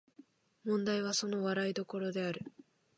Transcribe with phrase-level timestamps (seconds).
[0.63, 2.43] 問題はその笑い所である